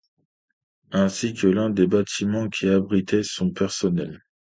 [0.93, 4.23] Ainsi que l'un des bâtiments qui abritaient son personnel.